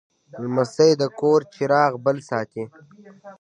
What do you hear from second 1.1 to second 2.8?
کور چراغ بل ساتي.